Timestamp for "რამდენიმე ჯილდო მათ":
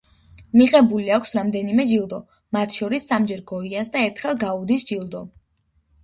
1.39-2.77